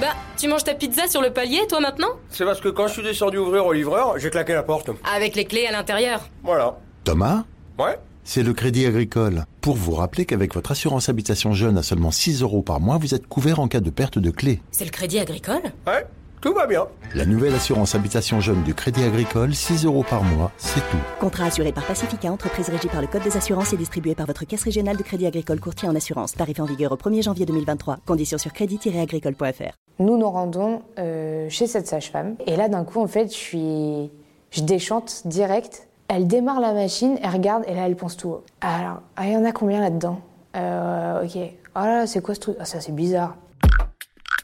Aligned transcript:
Bah, 0.00 0.14
tu 0.38 0.48
manges 0.48 0.64
ta 0.64 0.74
pizza 0.74 1.08
sur 1.08 1.20
le 1.20 1.30
palier, 1.30 1.60
toi 1.68 1.80
maintenant 1.80 2.08
C'est 2.30 2.44
parce 2.46 2.60
que 2.60 2.68
quand 2.68 2.86
je 2.86 2.94
suis 2.94 3.02
descendu 3.02 3.36
ouvrir 3.36 3.66
au 3.66 3.72
livreur, 3.72 4.18
j'ai 4.18 4.30
claqué 4.30 4.54
la 4.54 4.62
porte. 4.62 4.90
Avec 5.14 5.36
les 5.36 5.44
clés 5.44 5.66
à 5.66 5.72
l'intérieur. 5.72 6.22
Voilà. 6.42 6.78
Thomas 7.04 7.44
Ouais 7.78 7.98
C'est 8.24 8.42
le 8.42 8.54
Crédit 8.54 8.86
Agricole. 8.86 9.44
Pour 9.60 9.76
vous 9.76 9.92
rappeler 9.94 10.24
qu'avec 10.24 10.54
votre 10.54 10.70
assurance 10.70 11.10
habitation 11.10 11.52
jeune 11.52 11.76
à 11.76 11.82
seulement 11.82 12.10
6 12.10 12.40
euros 12.42 12.62
par 12.62 12.80
mois, 12.80 12.96
vous 12.96 13.14
êtes 13.14 13.26
couvert 13.26 13.60
en 13.60 13.68
cas 13.68 13.80
de 13.80 13.90
perte 13.90 14.18
de 14.18 14.30
clé. 14.30 14.62
C'est 14.70 14.86
le 14.86 14.90
crédit 14.90 15.18
agricole 15.18 15.62
Ouais, 15.86 16.06
tout 16.40 16.52
va 16.54 16.66
bien. 16.66 16.86
La 17.14 17.26
nouvelle 17.26 17.54
assurance 17.54 17.94
habitation 17.94 18.40
jeune 18.40 18.62
du 18.62 18.74
Crédit 18.74 19.02
Agricole, 19.04 19.54
6 19.54 19.84
euros 19.84 20.04
par 20.08 20.22
mois, 20.22 20.52
c'est 20.56 20.80
tout. 20.80 20.96
Contrat 21.18 21.46
assuré 21.46 21.72
par 21.72 21.84
Pacifica, 21.84 22.30
entreprise 22.30 22.68
régie 22.68 22.88
par 22.88 23.00
le 23.00 23.06
Code 23.06 23.22
des 23.22 23.36
assurances 23.36 23.72
et 23.72 23.76
distribué 23.76 24.14
par 24.14 24.26
votre 24.26 24.44
caisse 24.44 24.62
régionale 24.62 24.96
de 24.96 25.02
crédit 25.02 25.26
agricole 25.26 25.60
courtier 25.60 25.88
en 25.88 25.94
assurance. 25.96 26.32
Tarif 26.32 26.60
en 26.60 26.64
vigueur 26.64 26.92
au 26.92 26.96
1er 26.96 27.22
janvier 27.22 27.46
2023. 27.46 27.98
Conditions 28.06 28.38
sur 28.38 28.52
crédit-agricole.fr. 28.52 29.74
Nous 29.98 30.16
nous 30.16 30.30
rendons 30.30 30.82
euh, 30.98 31.48
chez 31.50 31.66
cette 31.66 31.86
sage-femme. 31.86 32.36
Et 32.46 32.56
là, 32.56 32.68
d'un 32.68 32.84
coup, 32.84 33.00
en 33.00 33.06
fait, 33.06 33.26
je 33.26 33.36
suis. 33.36 34.10
Je 34.50 34.62
déchante 34.62 35.22
direct. 35.26 35.88
Elle 36.08 36.26
démarre 36.26 36.60
la 36.60 36.72
machine, 36.72 37.18
elle 37.22 37.30
regarde, 37.30 37.62
et 37.68 37.74
là, 37.74 37.86
elle 37.86 37.94
pense 37.96 38.16
tout 38.16 38.28
haut. 38.30 38.44
Alors, 38.60 39.02
ah, 39.16 39.26
il 39.26 39.32
y 39.32 39.36
en 39.36 39.44
a 39.44 39.52
combien 39.52 39.80
là-dedans? 39.80 40.20
Euh, 40.56 41.24
Ok. 41.24 41.36
Oh 41.76 41.80
là, 41.80 42.06
c'est 42.06 42.20
quoi 42.20 42.34
ce 42.34 42.40
truc? 42.40 42.56
Ah, 42.58 42.64
ça, 42.64 42.80
c'est 42.80 42.94
bizarre. 42.94 43.36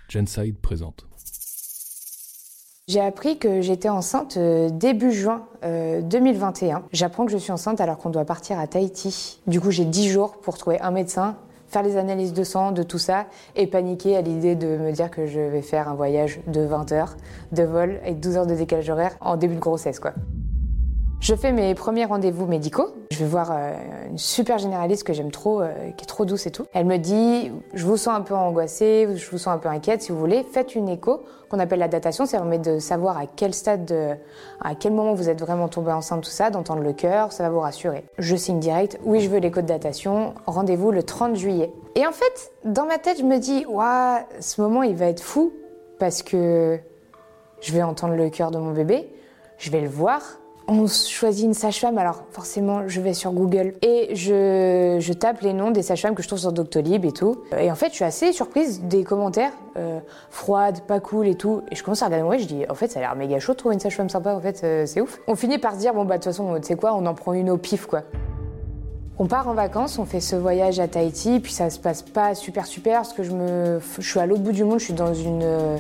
Genside 0.09 0.57
présente. 0.61 1.07
J'ai 2.89 3.01
appris 3.01 3.37
que 3.37 3.63
j'étais 3.63 3.89
enceinte 3.89 4.37
euh, 4.37 4.71
début 4.71 5.11
juin 5.11 5.43
euh, 5.65 6.01
2021. 6.03 6.85
J'apprends 6.93 7.27
que 7.27 7.33
je 7.33 7.37
suis 7.37 7.51
enceinte 7.51 7.81
alors 7.81 7.99
qu'on 7.99 8.11
doit 8.11 8.25
partir 8.25 8.61
à 8.61 8.69
Tahiti. 8.69 9.41
Du 9.49 9.61
coup, 9.61 9.73
j'ai 9.73 9.85
10 9.85 10.09
jours 10.09 10.37
pour 10.37 10.57
trouver 10.57 10.81
un 10.81 10.93
médecin, 10.93 11.35
faire 11.67 11.83
les 11.83 11.97
analyses 11.97 12.33
de 12.33 12.45
sang, 12.45 12.71
de 12.71 12.85
tout 12.85 12.99
ça, 12.99 13.27
et 13.57 13.67
paniquer 13.67 14.17
à 14.17 14.21
l'idée 14.21 14.55
de 14.55 14.69
me 14.69 14.93
dire 14.93 15.11
que 15.11 15.27
je 15.27 15.41
vais 15.41 15.63
faire 15.63 15.89
un 15.89 15.97
voyage 15.97 16.39
de 16.47 16.61
20 16.61 16.93
heures 16.93 17.17
de 17.51 17.65
vol 17.65 17.99
avec 18.05 18.21
12 18.21 18.37
heures 18.37 18.47
de 18.47 18.55
décalage 18.55 18.89
horaire 18.89 19.17
en 19.21 19.37
début 19.37 19.57
de 19.57 19.61
grossesse, 19.61 19.99
quoi. 19.99 20.13
Je 21.19 21.35
fais 21.35 21.51
mes 21.51 21.75
premiers 21.75 22.05
rendez-vous 22.05 22.47
médicaux. 22.47 22.89
Je 23.11 23.19
vais 23.19 23.27
voir 23.27 23.51
euh, 23.51 23.73
une 24.11 24.19
super 24.19 24.59
généraliste 24.59 25.03
que 25.03 25.13
j'aime 25.13 25.33
trop, 25.33 25.61
euh, 25.61 25.73
qui 25.97 26.05
est 26.05 26.07
trop 26.07 26.25
douce 26.25 26.47
et 26.47 26.51
tout. 26.53 26.67
Elle 26.73 26.87
me 26.87 26.99
dit, 26.99 27.51
je 27.75 27.85
vous 27.85 27.97
sens 27.97 28.15
un 28.17 28.21
peu 28.21 28.35
angoissée, 28.35 29.09
je 29.17 29.31
vous 29.31 29.39
sens 29.39 29.49
un 29.49 29.59
peu 29.59 29.69
inquiète, 29.69 30.03
si 30.03 30.13
vous 30.13 30.19
voulez, 30.19 30.45
faites 30.53 30.77
une 30.77 30.89
écho 30.89 31.23
qu'on 31.49 31.59
appelle 31.59 31.81
la 31.81 31.89
datation. 31.89 32.27
Ça 32.27 32.39
permet 32.39 32.59
de 32.59 32.79
savoir 32.79 33.17
à 33.19 33.23
quel 33.27 33.55
stade, 33.55 33.87
de- 33.87 34.15
à 34.61 34.75
quel 34.77 34.93
moment 34.93 35.15
vous 35.15 35.29
êtes 35.29 35.41
vraiment 35.41 35.67
tombée 35.69 35.91
enceinte, 35.91 36.23
tout 36.23 36.31
ça, 36.31 36.51
d'entendre 36.51 36.83
le 36.83 36.93
cœur, 36.93 37.33
ça 37.33 37.43
va 37.43 37.49
vous 37.51 37.61
rassurer. 37.61 38.05
Je 38.19 38.37
signe 38.37 38.61
direct, 38.61 39.01
oui, 39.05 39.19
je 39.21 39.29
veux 39.29 39.39
l'écho 39.39 39.63
de 39.63 39.67
datation, 39.67 40.35
rendez-vous 40.47 40.93
le 40.93 41.03
30 41.03 41.35
juillet. 41.35 41.73
Et 41.97 42.07
en 42.07 42.13
fait, 42.13 42.53
dans 42.65 42.85
ma 42.87 42.99
tête, 42.99 43.19
je 43.19 43.25
me 43.25 43.39
dis, 43.39 43.65
waouh, 43.67 44.21
ce 44.39 44.61
moment, 44.61 44.85
il 44.85 44.95
va 44.95 45.07
être 45.07 45.23
fou, 45.23 45.53
parce 45.99 46.23
que 46.23 46.79
je 47.61 47.73
vais 47.73 47.83
entendre 47.83 48.15
le 48.15 48.29
cœur 48.31 48.53
de 48.53 48.59
mon 48.59 48.71
bébé, 48.73 49.13
je 49.59 49.71
vais 49.73 49.81
le 49.81 49.89
voir. 49.89 50.21
On 50.69 50.89
choisit 50.89 51.45
une 51.45 51.55
sage-femme, 51.55 51.97
alors 51.97 52.25
forcément 52.33 52.89
je 52.89 53.01
vais 53.01 53.15
sur 53.15 53.31
Google 53.31 53.75
et 53.83 54.17
je, 54.17 55.13
tape 55.13 55.43
les 55.43 55.53
noms 55.53 55.71
des 55.71 55.83
sages-femmes 55.83 56.17
que 56.17 56.25
je 56.25 56.27
trouve 56.27 56.41
sur 56.41 56.51
Doctolib 56.51 57.05
et 57.05 57.13
tout. 57.13 57.37
Et 57.57 57.71
en 57.71 57.77
fait 57.77 57.91
je 57.91 57.95
suis 57.95 58.05
assez 58.05 58.33
surprise 58.33 58.83
des 58.83 59.05
commentaires, 59.05 59.53
euh, 59.77 60.01
froide, 60.29 60.81
pas 60.89 60.99
cool 60.99 61.29
et 61.29 61.37
tout. 61.37 61.63
Et 61.71 61.77
je 61.77 61.85
commence 61.85 62.03
à 62.03 62.07
regarder 62.07 62.25
moi, 62.25 62.37
je 62.37 62.47
dis 62.47 62.65
en 62.69 62.75
fait 62.75 62.91
ça 62.91 62.99
a 62.99 63.03
l'air 63.03 63.15
méga 63.15 63.39
chaud 63.39 63.53
de 63.53 63.59
trouver 63.59 63.75
une 63.75 63.81
sage-femme 63.81 64.09
sympa, 64.09 64.35
en 64.35 64.41
fait 64.41 64.63
euh, 64.65 64.87
c'est 64.87 65.01
ouf. 65.01 65.21
On 65.29 65.37
finit 65.37 65.59
par 65.59 65.75
se 65.75 65.79
dire 65.79 65.95
bon 65.95 66.05
bah 66.05 66.19
de 66.19 66.25
toute 66.25 66.33
façon 66.33 66.57
tu 66.57 66.67
sais 66.67 66.75
quoi, 66.75 66.95
on 66.95 67.07
en 67.07 67.15
prend 67.15 67.33
une 67.33 67.49
au 67.49 67.59
pif 67.59 67.87
quoi. 67.87 68.03
On 69.19 69.27
part 69.29 69.47
en 69.47 69.55
vacances, 69.55 70.01
on 70.01 70.05
fait 70.05 70.21
ce 70.21 70.35
voyage 70.35 70.81
à 70.81 70.89
Tahiti, 70.89 71.39
puis 71.39 71.53
ça 71.53 71.71
se 71.71 71.79
passe 71.79 72.03
pas 72.03 72.35
super 72.35 72.67
super 72.67 73.03
parce 73.03 73.13
que 73.13 73.23
je 73.23 73.31
me, 73.31 73.81
je 73.99 74.11
suis 74.11 74.19
à 74.19 74.27
l'autre 74.27 74.43
bout 74.43 74.53
du 74.53 74.65
monde, 74.65 74.81
je 74.81 74.87
suis 74.87 74.95
dans 74.95 75.15
une, 75.15 75.43
euh, 75.45 75.77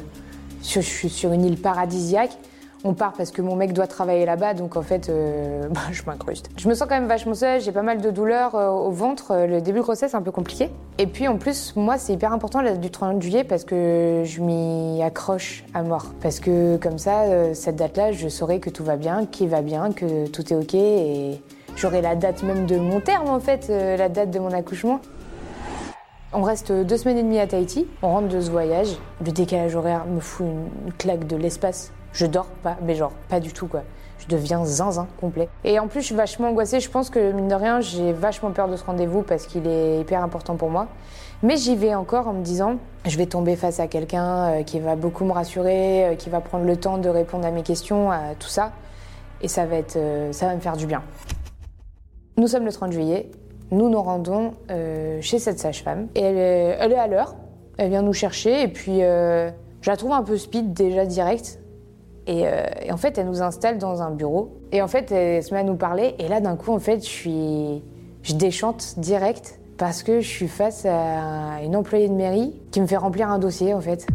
je 0.62 0.78
suis 0.78 1.10
sur 1.10 1.32
une 1.32 1.44
île 1.44 1.60
paradisiaque. 1.60 2.38
On 2.84 2.94
part 2.94 3.14
parce 3.14 3.30
que 3.30 3.42
mon 3.42 3.56
mec 3.56 3.72
doit 3.72 3.86
travailler 3.86 4.26
là-bas, 4.26 4.54
donc 4.54 4.76
en 4.76 4.82
fait, 4.82 5.08
euh, 5.08 5.66
bah, 5.70 5.80
je 5.90 6.02
m'incruste. 6.06 6.50
Je 6.56 6.68
me 6.68 6.74
sens 6.74 6.86
quand 6.88 6.94
même 6.94 7.08
vachement 7.08 7.34
seule, 7.34 7.60
j'ai 7.60 7.72
pas 7.72 7.82
mal 7.82 8.00
de 8.00 8.10
douleurs 8.10 8.54
euh, 8.54 8.68
au 8.68 8.90
ventre. 8.90 9.32
euh, 9.32 9.46
Le 9.46 9.60
début 9.60 9.78
de 9.78 9.82
grossesse 9.82 10.12
est 10.14 10.16
un 10.16 10.22
peu 10.22 10.30
compliqué. 10.30 10.70
Et 10.98 11.06
puis 11.06 11.26
en 11.26 11.36
plus, 11.36 11.74
moi, 11.74 11.98
c'est 11.98 12.12
hyper 12.12 12.32
important 12.32 12.60
la 12.60 12.72
date 12.72 12.80
du 12.80 12.90
30 12.90 13.20
juillet 13.20 13.44
parce 13.44 13.64
que 13.64 14.22
je 14.24 14.40
m'y 14.40 15.02
accroche 15.02 15.64
à 15.74 15.82
mort. 15.82 16.06
Parce 16.20 16.38
que 16.38 16.76
comme 16.76 16.98
ça, 16.98 17.54
cette 17.54 17.76
date-là, 17.76 18.12
je 18.12 18.28
saurai 18.28 18.60
que 18.60 18.70
tout 18.70 18.84
va 18.84 18.96
bien, 18.96 19.26
qu'il 19.26 19.48
va 19.48 19.62
bien, 19.62 19.92
que 19.92 20.26
tout 20.28 20.52
est 20.52 20.56
ok 20.56 20.74
et 20.74 21.40
j'aurai 21.76 22.00
la 22.02 22.14
date 22.14 22.42
même 22.42 22.66
de 22.66 22.76
mon 22.76 23.00
terme 23.00 23.28
en 23.28 23.40
fait, 23.40 23.68
la 23.68 24.08
date 24.08 24.30
de 24.30 24.38
mon 24.38 24.52
accouchement. 24.52 25.00
On 26.32 26.42
reste 26.42 26.72
deux 26.72 26.96
semaines 26.96 27.18
et 27.18 27.22
demie 27.22 27.38
à 27.38 27.46
Tahiti, 27.46 27.86
on 28.02 28.08
rentre 28.08 28.28
de 28.28 28.40
ce 28.40 28.50
voyage. 28.50 28.96
Le 29.24 29.32
décalage 29.32 29.74
horaire 29.74 30.04
me 30.06 30.20
fout 30.20 30.46
une 30.46 30.92
claque 30.94 31.26
de 31.26 31.36
l'espace. 31.36 31.92
Je 32.16 32.24
dors 32.24 32.46
pas, 32.46 32.78
mais 32.82 32.94
genre 32.94 33.12
pas 33.28 33.40
du 33.40 33.52
tout 33.52 33.66
quoi. 33.66 33.82
Je 34.18 34.26
deviens 34.26 34.64
zinzin 34.64 35.06
complet. 35.20 35.50
Et 35.64 35.78
en 35.78 35.86
plus, 35.86 36.00
je 36.00 36.06
suis 36.06 36.14
vachement 36.14 36.48
angoissée. 36.48 36.80
Je 36.80 36.88
pense 36.88 37.10
que 37.10 37.30
mine 37.32 37.48
de 37.48 37.54
rien, 37.54 37.82
j'ai 37.82 38.14
vachement 38.14 38.52
peur 38.52 38.68
de 38.68 38.76
ce 38.76 38.84
rendez-vous 38.84 39.20
parce 39.20 39.46
qu'il 39.46 39.66
est 39.66 40.00
hyper 40.00 40.22
important 40.22 40.56
pour 40.56 40.70
moi. 40.70 40.88
Mais 41.42 41.58
j'y 41.58 41.76
vais 41.76 41.94
encore 41.94 42.26
en 42.28 42.32
me 42.32 42.42
disant, 42.42 42.76
je 43.04 43.18
vais 43.18 43.26
tomber 43.26 43.54
face 43.54 43.80
à 43.80 43.86
quelqu'un 43.86 44.46
euh, 44.46 44.62
qui 44.62 44.80
va 44.80 44.96
beaucoup 44.96 45.26
me 45.26 45.32
rassurer, 45.32 46.06
euh, 46.06 46.14
qui 46.14 46.30
va 46.30 46.40
prendre 46.40 46.64
le 46.64 46.78
temps 46.78 46.96
de 46.96 47.10
répondre 47.10 47.44
à 47.44 47.50
mes 47.50 47.62
questions, 47.62 48.10
à 48.10 48.34
tout 48.38 48.48
ça. 48.48 48.72
Et 49.42 49.48
ça 49.48 49.66
va, 49.66 49.76
être, 49.76 49.96
euh, 49.96 50.32
ça 50.32 50.46
va 50.46 50.54
me 50.54 50.60
faire 50.60 50.78
du 50.78 50.86
bien. 50.86 51.02
Nous 52.38 52.48
sommes 52.48 52.64
le 52.64 52.72
30 52.72 52.92
juillet. 52.92 53.30
Nous 53.70 53.90
nous 53.90 54.00
rendons 54.00 54.52
chez 55.20 55.38
cette 55.40 55.58
sage-femme. 55.58 56.06
Et 56.14 56.20
elle 56.20 56.92
est, 56.92 56.98
à 56.98 57.08
l'heure. 57.08 57.34
Elle 57.76 57.90
vient 57.90 58.02
nous 58.02 58.12
chercher. 58.12 58.62
Et 58.62 58.68
puis, 58.68 59.00
je 59.00 59.50
la 59.86 59.96
trouve 59.96 60.12
un 60.12 60.22
peu 60.22 60.36
speed 60.36 60.72
déjà 60.72 61.04
direct. 61.04 61.58
Et, 62.26 62.46
euh, 62.46 62.64
et 62.82 62.92
en 62.92 62.96
fait, 62.96 63.18
elle 63.18 63.26
nous 63.26 63.42
installe 63.42 63.78
dans 63.78 64.02
un 64.02 64.10
bureau. 64.10 64.56
Et 64.72 64.82
en 64.82 64.88
fait, 64.88 65.12
elle 65.12 65.42
se 65.42 65.54
met 65.54 65.60
à 65.60 65.64
nous 65.64 65.76
parler. 65.76 66.14
Et 66.18 66.28
là, 66.28 66.40
d'un 66.40 66.56
coup, 66.56 66.72
en 66.72 66.78
fait, 66.78 67.00
je 67.00 67.08
suis. 67.08 67.82
Je 68.22 68.34
déchante 68.34 68.98
direct 68.98 69.60
parce 69.78 70.02
que 70.02 70.20
je 70.20 70.28
suis 70.28 70.48
face 70.48 70.84
à 70.84 71.62
une 71.62 71.76
employée 71.76 72.08
de 72.08 72.14
mairie 72.14 72.60
qui 72.72 72.80
me 72.80 72.86
fait 72.86 72.96
remplir 72.96 73.30
un 73.30 73.38
dossier, 73.38 73.72
en 73.72 73.80
fait. 73.80 74.06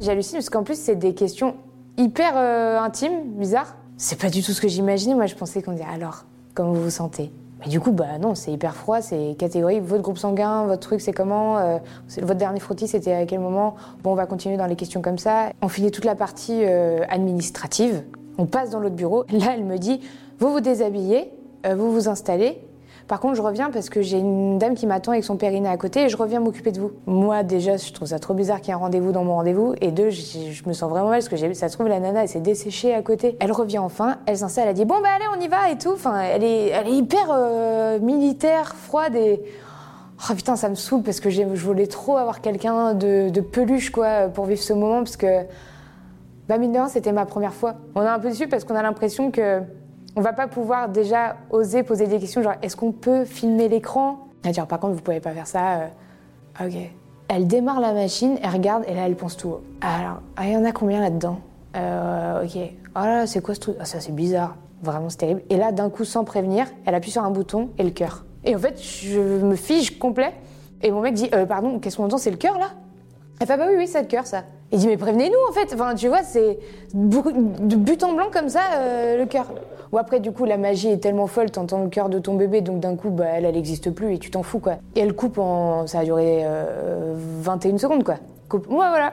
J'hallucine 0.00 0.38
parce 0.38 0.50
qu'en 0.50 0.64
plus, 0.64 0.80
c'est 0.80 0.96
des 0.96 1.14
questions 1.14 1.54
hyper 1.96 2.32
euh, 2.36 2.78
intimes, 2.80 3.34
bizarres. 3.36 3.76
C'est 3.98 4.18
pas 4.18 4.30
du 4.30 4.42
tout 4.42 4.52
ce 4.52 4.60
que 4.60 4.66
j'imaginais. 4.68 5.14
Moi, 5.14 5.26
je 5.26 5.36
pensais 5.36 5.62
qu'on 5.62 5.72
disait 5.72 5.84
alors, 5.92 6.24
comment 6.54 6.72
vous 6.72 6.84
vous 6.84 6.90
sentez? 6.90 7.30
Mais 7.60 7.68
du 7.68 7.80
coup, 7.80 7.92
bah 7.92 8.18
non, 8.20 8.34
c'est 8.34 8.52
hyper 8.52 8.74
froid, 8.74 9.00
c'est 9.02 9.34
catégorique. 9.38 9.82
Votre 9.82 10.02
groupe 10.02 10.18
sanguin, 10.18 10.64
votre 10.64 10.80
truc, 10.80 11.00
c'est 11.00 11.12
comment 11.12 11.58
Euh, 11.58 11.78
Votre 12.22 12.38
dernier 12.38 12.60
frottis, 12.60 12.88
c'était 12.88 13.12
à 13.12 13.26
quel 13.26 13.40
moment 13.40 13.74
Bon, 14.02 14.12
on 14.12 14.14
va 14.14 14.26
continuer 14.26 14.56
dans 14.56 14.66
les 14.66 14.76
questions 14.76 15.02
comme 15.02 15.18
ça. 15.18 15.50
On 15.60 15.68
finit 15.68 15.90
toute 15.90 16.04
la 16.04 16.14
partie 16.14 16.62
euh, 16.64 17.04
administrative. 17.08 18.02
On 18.38 18.46
passe 18.46 18.70
dans 18.70 18.80
l'autre 18.80 18.94
bureau. 18.96 19.24
Là, 19.30 19.52
elle 19.54 19.64
me 19.64 19.76
dit 19.78 20.00
vous 20.38 20.50
vous 20.52 20.60
déshabillez, 20.60 21.30
euh, 21.66 21.74
vous 21.74 21.92
vous 21.92 22.08
installez. 22.08 22.58
Par 23.10 23.18
contre, 23.18 23.34
je 23.34 23.42
reviens 23.42 23.70
parce 23.72 23.90
que 23.90 24.02
j'ai 24.02 24.18
une 24.18 24.56
dame 24.56 24.76
qui 24.76 24.86
m'attend 24.86 25.10
avec 25.10 25.24
son 25.24 25.36
périnée 25.36 25.68
à 25.68 25.76
côté 25.76 26.02
et 26.02 26.08
je 26.08 26.16
reviens 26.16 26.38
m'occuper 26.38 26.70
de 26.70 26.78
vous. 26.78 26.92
Moi, 27.06 27.42
déjà, 27.42 27.76
je 27.76 27.92
trouve 27.92 28.06
ça 28.06 28.20
trop 28.20 28.34
bizarre 28.34 28.60
qu'il 28.60 28.68
y 28.68 28.70
ait 28.70 28.74
un 28.74 28.76
rendez-vous 28.76 29.10
dans 29.10 29.24
mon 29.24 29.34
rendez-vous. 29.34 29.74
Et 29.80 29.90
deux, 29.90 30.10
je, 30.10 30.62
me 30.68 30.72
sens 30.72 30.88
vraiment 30.88 31.08
mal 31.08 31.18
parce 31.18 31.28
que 31.28 31.54
ça 31.54 31.68
se 31.68 31.74
trouve, 31.74 31.88
la 31.88 31.98
nana, 31.98 32.22
elle 32.22 32.28
s'est 32.28 32.38
desséchée 32.38 32.94
à 32.94 33.02
côté. 33.02 33.36
Elle 33.40 33.50
revient 33.50 33.78
enfin, 33.78 34.18
elle 34.26 34.38
s'installe, 34.38 34.68
elle 34.68 34.74
dit 34.74 34.84
Bon, 34.84 35.00
bah 35.02 35.08
allez, 35.16 35.24
on 35.36 35.40
y 35.40 35.48
va 35.48 35.72
et 35.72 35.76
tout. 35.76 35.90
Enfin, 35.92 36.20
elle 36.20 36.44
est, 36.44 36.88
hyper 36.88 37.32
euh, 37.32 37.98
militaire, 37.98 38.76
froide 38.76 39.16
et. 39.16 39.42
Oh 40.30 40.34
putain, 40.34 40.54
ça 40.54 40.68
me 40.68 40.76
saoule 40.76 41.02
parce 41.02 41.18
que 41.18 41.30
je 41.30 41.42
voulais 41.42 41.88
trop 41.88 42.16
avoir 42.16 42.40
quelqu'un 42.40 42.94
de, 42.94 43.40
peluche, 43.40 43.90
quoi, 43.90 44.28
pour 44.28 44.44
vivre 44.44 44.62
ce 44.62 44.72
moment 44.72 44.98
parce 44.98 45.16
que. 45.16 45.46
Bah, 46.48 46.58
mine 46.58 46.70
de 46.70 46.78
c'était 46.88 47.10
ma 47.10 47.26
première 47.26 47.54
fois. 47.54 47.74
On 47.96 48.02
est 48.02 48.06
un 48.06 48.20
peu 48.20 48.28
déçus 48.28 48.46
parce 48.46 48.62
qu'on 48.62 48.76
a 48.76 48.82
l'impression 48.82 49.32
que 49.32 49.62
on 50.16 50.20
va 50.20 50.32
pas 50.32 50.48
pouvoir 50.48 50.88
déjà 50.88 51.36
oser 51.50 51.82
poser 51.82 52.06
des 52.06 52.18
questions 52.18 52.42
genre 52.42 52.54
est-ce 52.62 52.76
qu'on 52.76 52.92
peut 52.92 53.24
filmer 53.24 53.68
l'écran? 53.68 54.26
Elle 54.44 54.52
dit 54.52 54.60
par 54.68 54.80
contre, 54.80 54.94
vous 54.94 55.02
pouvez 55.02 55.20
pas 55.20 55.30
faire 55.32 55.46
ça. 55.46 55.74
euh, 55.80 55.86
Ok. 56.66 56.74
Elle 57.28 57.46
démarre 57.46 57.80
la 57.80 57.92
machine, 57.92 58.38
elle 58.42 58.50
regarde 58.50 58.82
et 58.88 58.94
là, 58.94 59.06
elle 59.06 59.14
pense 59.14 59.36
tout 59.36 59.48
haut. 59.50 59.60
Alors, 59.82 60.20
ah, 60.36 60.46
il 60.46 60.52
y 60.52 60.56
en 60.56 60.64
a 60.64 60.72
combien 60.72 61.00
là-dedans? 61.00 61.38
Euh, 61.76 62.44
Ok. 62.44 62.56
Oh 62.96 63.00
là, 63.04 63.26
c'est 63.28 63.40
quoi 63.40 63.54
ce 63.54 63.60
truc? 63.60 63.76
Ah, 63.78 63.84
ça, 63.84 64.00
c'est 64.00 64.12
bizarre. 64.14 64.56
Vraiment, 64.82 65.10
c'est 65.10 65.18
terrible. 65.18 65.42
Et 65.48 65.56
là, 65.56 65.70
d'un 65.70 65.90
coup, 65.90 66.04
sans 66.04 66.24
prévenir, 66.24 66.66
elle 66.86 66.94
appuie 66.96 67.12
sur 67.12 67.22
un 67.22 67.30
bouton 67.30 67.68
et 67.78 67.84
le 67.84 67.90
cœur. 67.90 68.24
Et 68.44 68.56
en 68.56 68.58
fait, 68.58 68.82
je 68.82 69.20
me 69.20 69.54
fige 69.54 69.98
complet. 70.00 70.32
Et 70.82 70.90
mon 70.90 71.00
mec 71.02 71.14
dit 71.14 71.28
Euh, 71.34 71.46
Pardon, 71.46 71.78
qu'est-ce 71.78 71.98
qu'on 71.98 72.04
entend? 72.06 72.18
C'est 72.18 72.30
le 72.32 72.36
cœur 72.36 72.58
là? 72.58 72.70
Elle 73.40 73.46
fait, 73.46 73.56
bah 73.56 73.66
oui, 73.68 73.74
oui, 73.78 73.86
c'est 73.86 74.00
le 74.02 74.08
cœur, 74.08 74.26
ça. 74.26 74.42
Il 74.72 74.78
dit, 74.78 74.86
mais 74.86 74.96
prévenez-nous, 74.96 75.48
en 75.48 75.52
fait. 75.52 75.72
Enfin, 75.74 75.94
tu 75.94 76.08
vois, 76.08 76.22
c'est 76.22 76.58
de 76.94 77.76
but 77.76 78.02
en 78.04 78.12
blanc 78.12 78.26
comme 78.32 78.48
ça, 78.48 78.60
euh, 78.78 79.18
le 79.18 79.26
cœur. 79.26 79.46
Ou 79.92 79.98
après, 79.98 80.20
du 80.20 80.30
coup, 80.30 80.44
la 80.44 80.56
magie 80.56 80.88
est 80.88 80.98
tellement 80.98 81.26
folle, 81.26 81.50
t'entends 81.50 81.82
le 81.82 81.88
cœur 81.88 82.08
de 82.08 82.20
ton 82.20 82.34
bébé, 82.34 82.60
donc 82.60 82.78
d'un 82.78 82.94
coup, 82.94 83.10
bah, 83.10 83.24
elle, 83.34 83.44
elle 83.44 83.54
n'existe 83.56 83.90
plus 83.90 84.14
et 84.14 84.18
tu 84.18 84.30
t'en 84.30 84.44
fous, 84.44 84.60
quoi. 84.60 84.74
Et 84.94 85.00
elle 85.00 85.14
coupe 85.14 85.38
en. 85.38 85.86
Ça 85.88 86.00
a 86.00 86.04
duré 86.04 86.42
euh, 86.44 87.14
21 87.40 87.78
secondes, 87.78 88.04
quoi. 88.04 88.14
Coupe. 88.48 88.68
Ouais, 88.68 88.76
voilà. 88.76 89.12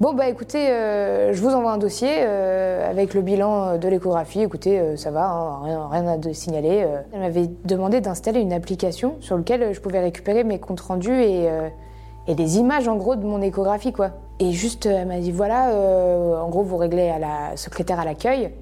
Bon, 0.00 0.14
bah 0.14 0.28
écoutez, 0.30 0.70
euh, 0.70 1.34
je 1.34 1.42
vous 1.42 1.50
envoie 1.54 1.72
un 1.72 1.78
dossier 1.78 2.08
euh, 2.20 2.90
avec 2.90 3.12
le 3.12 3.20
bilan 3.20 3.76
de 3.76 3.86
l'échographie. 3.86 4.40
Écoutez, 4.40 4.80
euh, 4.80 4.96
ça 4.96 5.10
va, 5.10 5.26
hein, 5.26 5.60
rien, 5.62 5.88
rien 5.88 6.06
à 6.06 6.32
signaler. 6.32 6.82
euh. 6.86 7.02
Elle 7.12 7.20
m'avait 7.20 7.50
demandé 7.66 8.00
d'installer 8.00 8.40
une 8.40 8.54
application 8.54 9.16
sur 9.20 9.36
laquelle 9.36 9.74
je 9.74 9.80
pouvais 9.80 10.00
récupérer 10.00 10.42
mes 10.42 10.58
comptes 10.58 10.80
rendus 10.80 11.22
et, 11.22 11.50
euh, 11.50 11.68
et 12.30 12.34
des 12.36 12.58
images 12.58 12.86
en 12.86 12.96
gros 12.96 13.16
de 13.16 13.24
mon 13.24 13.42
échographie 13.42 13.92
quoi. 13.92 14.12
Et 14.38 14.52
juste, 14.52 14.86
elle 14.86 15.08
m'a 15.08 15.18
dit 15.18 15.32
voilà, 15.32 15.70
euh, 15.70 16.40
en 16.40 16.48
gros, 16.48 16.62
vous 16.62 16.76
réglez 16.76 17.08
à 17.08 17.18
la 17.18 17.56
secrétaire 17.56 17.98
à 17.98 18.04
l'accueil. 18.04 18.52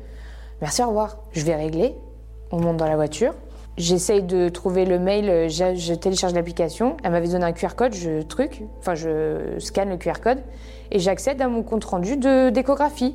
Merci, 0.62 0.82
au 0.82 0.88
revoir. 0.88 1.18
Je 1.32 1.44
vais 1.44 1.54
régler. 1.54 1.94
On 2.50 2.58
monte 2.58 2.78
dans 2.78 2.86
la 2.86 2.96
voiture. 2.96 3.34
J'essaye 3.76 4.22
de 4.22 4.48
trouver 4.48 4.86
le 4.86 4.98
mail, 4.98 5.48
je, 5.50 5.74
je 5.76 5.94
télécharge 5.94 6.32
l'application. 6.32 6.96
Elle 7.04 7.12
m'avait 7.12 7.28
donné 7.28 7.44
un 7.44 7.52
QR 7.52 7.76
code, 7.76 7.94
je 7.94 8.22
truc, 8.22 8.64
enfin 8.80 8.96
je 8.96 9.56
scanne 9.60 9.90
le 9.90 9.98
QR 9.98 10.20
code 10.20 10.38
et 10.90 10.98
j'accède 10.98 11.40
à 11.40 11.46
mon 11.46 11.62
compte 11.62 11.84
rendu 11.84 12.16
de 12.16 12.50
d'échographie. 12.50 13.14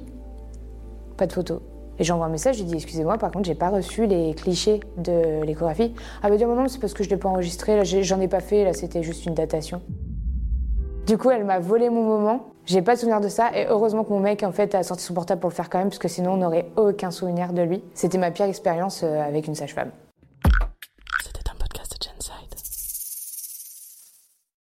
Pas 1.18 1.28
de 1.28 1.34
photo. 1.34 1.62
Et 2.00 2.06
j'envoie 2.06 2.28
un 2.28 2.30
message, 2.30 2.60
je 2.60 2.64
dis 2.64 2.76
excusez-moi, 2.76 3.18
par 3.18 3.32
contre 3.32 3.46
j'ai 3.46 3.56
pas 3.56 3.70
reçu 3.70 4.06
les 4.06 4.34
clichés 4.36 4.80
de 4.98 5.44
l'échographie. 5.44 5.94
Elle 6.24 6.32
m'a 6.32 6.38
dit 6.38 6.46
oh 6.46 6.56
non, 6.56 6.70
c'est 6.70 6.80
parce 6.80 6.94
que 6.94 7.04
je 7.04 7.10
l'ai 7.10 7.18
pas 7.18 7.28
enregistré, 7.28 7.84
j'en 7.84 8.22
ai 8.22 8.30
pas 8.30 8.40
fait, 8.40 8.64
là 8.64 8.72
c'était 8.72 9.04
juste 9.04 9.26
une 9.26 9.34
datation. 9.34 9.82
Du 11.06 11.18
coup, 11.18 11.32
elle 11.32 11.44
m'a 11.44 11.60
volé 11.60 11.90
mon 11.90 12.04
moment. 12.04 12.54
J'ai 12.66 12.82
pas 12.82 12.96
de 12.96 13.00
souvenir 13.00 13.20
de 13.20 13.28
ça 13.28 13.52
et 13.54 13.66
heureusement 13.68 14.06
que 14.06 14.10
mon 14.10 14.22
mec 14.22 14.42
en 14.42 14.54
fait 14.54 14.74
a 14.74 14.84
sorti 14.84 15.04
son 15.04 15.14
portable 15.14 15.42
pour 15.42 15.50
le 15.50 15.56
faire 15.56 15.70
quand 15.70 15.80
même 15.80 15.90
parce 15.90 16.00
que 16.00 16.08
sinon 16.08 16.34
on 16.34 16.38
n'aurait 16.38 16.68
aucun 16.78 17.12
souvenir 17.12 17.52
de 17.52 17.62
lui. 17.62 17.84
C'était 17.94 18.18
ma 18.18 18.32
pire 18.32 18.46
expérience 18.46 19.02
euh, 19.04 19.22
avec 19.22 19.48
une 19.48 19.56
sage-femme. 19.56 19.92